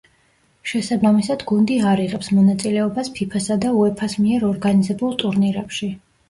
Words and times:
შესაბამისად 0.69 1.43
გუნდი 1.51 1.77
არ 1.91 2.01
იღებს 2.05 2.29
მონაწილეობას 2.37 3.11
ფიფასა 3.19 3.59
და 3.67 3.75
უეფას 3.83 4.17
მიერ 4.25 4.47
ორგანიზებულ 4.49 5.15
ტურნირებში. 5.25 5.93